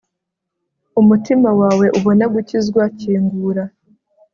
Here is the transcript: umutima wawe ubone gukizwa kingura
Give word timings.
umutima 1.01 1.49
wawe 1.61 1.85
ubone 1.97 2.25
gukizwa 2.33 2.83
kingura 2.99 3.63